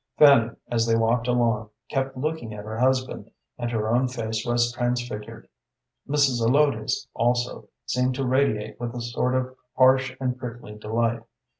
[0.17, 4.71] Fanny, as they walked along, kept looking at her husband, and her own face was
[4.73, 5.47] transfigured.
[6.09, 6.37] Mrs.
[6.41, 11.21] Zelotes, also, seemed to radiate with a sort of harsh and prickly delight.